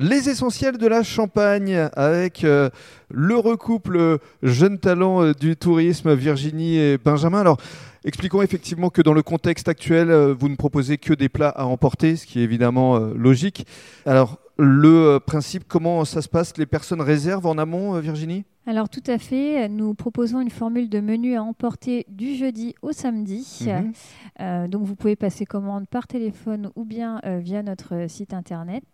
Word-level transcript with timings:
Les 0.00 0.28
essentiels 0.28 0.78
de 0.78 0.86
la 0.86 1.02
Champagne 1.02 1.88
avec 1.96 2.44
euh, 2.44 2.70
le 3.10 3.36
recouple 3.36 4.18
jeune 4.44 4.78
talent 4.78 5.24
euh, 5.24 5.32
du 5.32 5.56
tourisme 5.56 6.14
Virginie 6.14 6.76
et 6.78 6.98
Benjamin. 6.98 7.40
Alors, 7.40 7.56
expliquons 8.04 8.40
effectivement 8.40 8.90
que 8.90 9.02
dans 9.02 9.12
le 9.12 9.24
contexte 9.24 9.66
actuel, 9.66 10.12
euh, 10.12 10.32
vous 10.38 10.48
ne 10.48 10.54
proposez 10.54 10.98
que 10.98 11.14
des 11.14 11.28
plats 11.28 11.48
à 11.48 11.64
emporter, 11.64 12.14
ce 12.14 12.26
qui 12.26 12.38
est 12.38 12.44
évidemment 12.44 12.94
euh, 12.94 13.12
logique. 13.16 13.66
Alors, 14.06 14.38
le 14.56 14.88
euh, 14.88 15.18
principe, 15.18 15.64
comment 15.66 16.04
ça 16.04 16.22
se 16.22 16.28
passe? 16.28 16.56
Les 16.58 16.66
personnes 16.66 17.00
réservent 17.00 17.46
en 17.46 17.58
amont, 17.58 17.96
euh, 17.96 18.00
Virginie? 18.00 18.44
Alors 18.68 18.90
tout 18.90 19.02
à 19.06 19.16
fait, 19.16 19.66
nous 19.70 19.94
proposons 19.94 20.42
une 20.42 20.50
formule 20.50 20.90
de 20.90 21.00
menu 21.00 21.34
à 21.36 21.42
emporter 21.42 22.04
du 22.10 22.34
jeudi 22.34 22.74
au 22.82 22.92
samedi. 22.92 23.64
Mhm. 23.64 23.92
Euh, 24.40 24.68
donc 24.68 24.82
vous 24.82 24.94
pouvez 24.94 25.16
passer 25.16 25.46
commande 25.46 25.88
par 25.88 26.06
téléphone 26.06 26.70
ou 26.76 26.84
bien 26.84 27.18
euh, 27.24 27.38
via 27.38 27.62
notre 27.62 28.10
site 28.10 28.34
internet. 28.34 28.84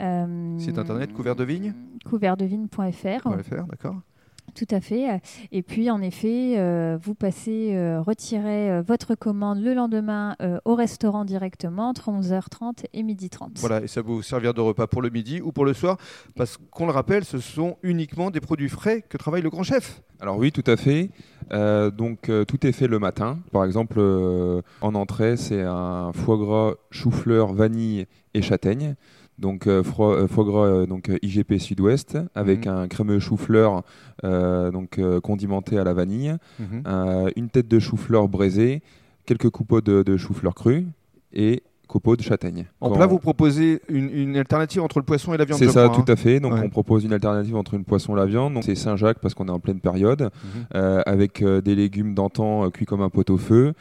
Euh, 0.00 0.58
Site 0.58 0.76
internet 0.76 1.12
couvert 1.12 1.36
de 1.36 1.44
vigne 1.44 1.72
couvertdevigne.fr. 2.04 3.28
D'accord 3.70 4.00
Tout 4.54 4.66
à 4.70 4.80
fait. 4.80 5.20
Et 5.52 5.62
puis, 5.62 5.90
en 5.90 6.00
effet, 6.02 6.58
euh, 6.58 6.98
vous 7.00 7.14
passez, 7.14 7.74
euh, 7.74 8.00
retirez 8.00 8.70
euh, 8.70 8.82
votre 8.82 9.14
commande 9.14 9.62
le 9.62 9.74
lendemain 9.74 10.36
euh, 10.42 10.58
au 10.64 10.74
restaurant 10.74 11.24
directement 11.24 11.88
entre 11.88 12.10
11h30 12.10 12.84
et 12.92 13.02
12h30. 13.02 13.50
Voilà, 13.56 13.82
et 13.82 13.86
ça 13.86 14.02
va 14.02 14.08
vous 14.08 14.22
servir 14.22 14.54
de 14.54 14.60
repas 14.60 14.86
pour 14.86 15.02
le 15.02 15.10
midi 15.10 15.40
ou 15.40 15.52
pour 15.52 15.64
le 15.64 15.74
soir, 15.74 15.96
parce 16.36 16.56
qu'on 16.70 16.86
le 16.86 16.92
rappelle, 16.92 17.24
ce 17.24 17.38
sont 17.38 17.76
uniquement 17.82 18.30
des 18.30 18.40
produits 18.40 18.68
frais 18.68 19.02
que 19.08 19.16
travaille 19.16 19.42
le 19.42 19.50
grand 19.50 19.62
chef. 19.62 20.02
Alors 20.20 20.36
oui, 20.36 20.52
tout 20.52 20.64
à 20.66 20.76
fait. 20.76 21.10
Euh, 21.52 21.90
donc 21.90 22.28
euh, 22.28 22.44
tout 22.44 22.66
est 22.66 22.72
fait 22.72 22.86
le 22.86 22.98
matin. 22.98 23.38
Par 23.52 23.64
exemple, 23.64 23.96
euh, 23.98 24.62
en 24.82 24.94
entrée, 24.94 25.36
c'est 25.36 25.62
un 25.62 26.12
foie 26.12 26.36
gras, 26.36 26.74
chou-fleur, 26.90 27.52
vanille 27.52 28.06
et 28.34 28.42
châtaigne. 28.42 28.94
Donc 29.40 29.66
euh, 29.66 29.82
euh, 30.00 30.26
foie 30.28 30.44
gras 30.44 30.66
euh, 30.66 30.86
donc 30.86 31.10
IGP 31.22 31.58
Sud-Ouest 31.58 32.18
avec 32.34 32.66
Mhm. 32.66 32.72
un 32.72 32.88
crémeux 32.88 33.18
chou-fleur 33.18 33.82
donc 34.22 35.00
condimenté 35.22 35.78
à 35.78 35.84
la 35.84 35.94
vanille, 35.94 36.36
Mhm. 36.58 36.82
une 37.36 37.48
tête 37.48 37.68
de 37.68 37.78
chou-fleur 37.78 38.28
braisée, 38.28 38.82
quelques 39.26 39.48
coupeaux 39.50 39.80
de, 39.80 40.02
de 40.02 40.16
chou-fleur 40.16 40.54
cru 40.54 40.86
et 41.32 41.62
copeaux 41.90 42.16
de 42.16 42.22
châtaigne. 42.22 42.66
En 42.80 42.90
plat, 42.90 43.06
vous 43.06 43.18
proposez 43.18 43.82
une, 43.88 44.08
une 44.14 44.36
alternative 44.36 44.80
entre 44.82 44.98
le 45.00 45.04
poisson 45.04 45.34
et 45.34 45.36
la 45.36 45.44
viande 45.44 45.58
c'est 45.58 45.68
ça, 45.68 45.88
crois, 45.88 46.02
tout 46.04 46.10
à 46.12 46.14
fait. 46.16 46.38
Donc, 46.38 46.52
Ouais. 46.54 46.60
on 46.64 46.68
propose 46.70 47.04
une 47.04 47.12
alternative 47.12 47.56
entre 47.56 47.74
une 47.74 47.84
poisson 47.84 48.14
et 48.14 48.18
la 48.20 48.26
viande. 48.26 48.54
Donc, 48.54 48.62
c'est 48.64 48.76
Saint-Jacques 48.76 49.18
parce 49.20 49.34
qu'on 49.34 49.46
est 49.48 49.50
en 49.50 49.58
pleine 49.58 49.80
période, 49.80 50.22
Mhm. 50.22 50.64
euh, 50.76 51.02
avec 51.04 51.42
euh, 51.42 51.60
des 51.60 51.74
légumes 51.74 52.14
d'antan 52.14 52.64
euh, 52.66 52.70
cuits 52.70 52.86
comme 52.86 53.02
un 53.02 53.08
pot-au-feu, 53.10 53.72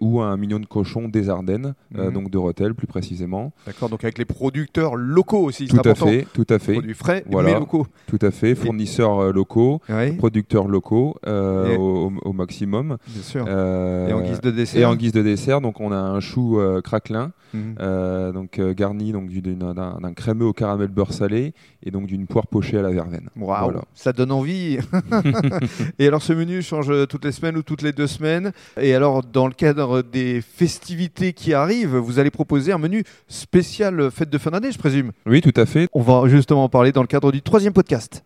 ou 0.00 0.20
un 0.20 0.36
mignon 0.36 0.58
de 0.58 0.66
cochon 0.66 1.08
des 1.08 1.28
Ardennes, 1.30 1.74
Mhm. 1.94 2.12
donc 2.12 2.30
de 2.30 2.38
Rethel 2.38 2.74
plus 2.74 2.86
précisément. 2.86 3.52
D'accord, 3.66 3.88
donc 3.88 4.02
avec 4.04 4.18
les 4.18 4.24
producteurs 4.24 4.96
locaux 4.96 5.44
aussi, 5.44 5.66
Tout 5.68 5.76
à 5.76 5.80
important. 5.80 6.06
fait, 6.06 6.26
tout 6.32 6.46
à 6.50 6.58
fait, 6.58 6.72
Produits 6.74 6.94
frais, 6.94 7.24
Voilà. 7.30 7.52
mais 7.52 7.58
locaux. 7.60 7.86
tout 8.08 8.18
à 8.20 8.30
fait. 8.30 8.54
Fournisseurs 8.54 9.32
locaux, 9.32 9.80
producteurs 10.18 10.66
locaux 10.68 11.14
Et- 11.26 11.76
au, 11.76 12.12
au- 12.24 12.32
maximum. 12.32 12.96
bien 13.08 13.22
sûr. 13.22 13.48
Et 13.48 14.12
en 14.12 14.20
guise 14.22 14.40
de 14.40 14.50
dessert 14.50 14.80
et 14.80 14.84
en 14.84 14.96
guise 14.96 15.12
de 15.12 15.22
dessert, 15.22 15.60
donc 15.60 15.80
on 15.80 15.92
a 15.92 15.96
un 15.96 16.20
chou 16.20 16.58
craquelin, 16.82 17.32
Mhm. 17.52 17.74
euh, 17.80 18.32
donc 18.32 18.58
euh, 18.58 18.74
garni 18.74 19.12
donc 19.12 19.30
d'un 19.30 20.14
crémeux 20.14 20.46
au 20.46 20.52
caramel 20.52 20.88
beurre 20.88 21.12
salé 21.12 21.54
et 21.82 21.90
donc 21.90 22.06
d'une 22.06 22.26
poire 22.26 22.46
pochée 22.46 22.78
à 22.78 22.82
la 22.82 22.90
verveine. 22.90 23.28
Voilà. 23.36 23.82
ça 23.94 24.12
donne 24.12 24.32
envie. 24.32 24.78
et 25.98 26.06
alors 26.06 26.22
ce 26.22 26.32
menu 26.32 26.62
change 26.62 26.90
euh, 26.90 27.06
toutes 27.06 27.24
les 27.24 27.32
semaines 27.32 27.56
ou 27.56 27.62
toutes 27.62 27.82
les 27.82 27.92
deux 27.92 28.06
semaines. 28.06 28.52
Et 28.80 28.94
alors 28.94 29.22
dans 29.22 29.46
le 29.46 29.52
cadre 29.52 30.02
des 30.02 30.40
festivités 30.40 31.32
qui 31.32 31.54
arrivent, 31.54 31.96
vous 31.96 32.18
allez 32.18 32.30
proposer 32.30 32.72
un 32.72 32.78
menu 32.78 33.04
spécial 33.28 34.10
fête 34.10 34.30
de 34.30 34.38
fin 34.38 34.50
d'année, 34.50 34.72
je 34.72 34.78
présume? 34.78 35.12
Oui, 35.26 35.40
tout 35.40 35.58
à 35.60 35.66
fait. 35.66 35.88
On 35.92 36.02
va 36.02 36.28
justement 36.28 36.64
en 36.64 36.68
parler 36.68 36.92
dans 36.92 37.02
le 37.02 37.06
cadre 37.06 37.32
du 37.32 37.42
troisième 37.42 37.72
podcast. 37.72 38.22